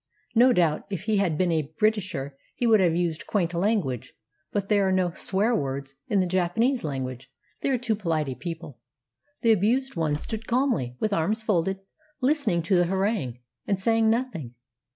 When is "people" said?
8.33-8.79